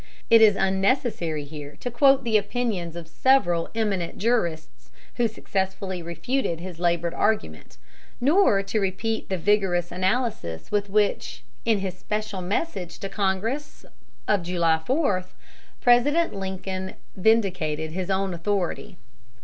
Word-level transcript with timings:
It 0.31 0.41
is 0.41 0.55
unnecessary 0.55 1.43
here 1.43 1.75
to 1.79 1.91
quote 1.91 2.23
the 2.23 2.35
opinions 2.35 2.95
of 2.95 3.07
several 3.07 3.69
eminent 3.75 4.17
jurists 4.17 4.89
who 5.17 5.27
successfully 5.27 6.01
refuted 6.01 6.59
his 6.59 6.79
labored 6.79 7.13
argument, 7.13 7.77
nor 8.19 8.63
to 8.63 8.79
repeat 8.79 9.29
the 9.29 9.37
vigorous 9.37 9.91
analysis 9.91 10.71
with 10.71 10.89
which, 10.89 11.43
in 11.65 11.77
his 11.81 11.95
special 11.95 12.41
message 12.41 12.97
to 13.01 13.09
Congress 13.09 13.85
of 14.27 14.41
July 14.41 14.79
4, 14.83 15.23
President 15.81 16.33
Lincoln 16.33 16.95
vindicated 17.15 17.91
his 17.91 18.09
own 18.09 18.33
authority. 18.33 18.97